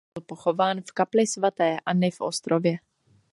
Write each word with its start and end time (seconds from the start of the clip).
Byl 0.13 0.21
pochován 0.27 0.81
v 0.81 0.91
kapli 0.91 1.27
svaté 1.27 1.77
Anny 1.85 2.11
v 2.11 2.21
Ostrově. 2.21 2.77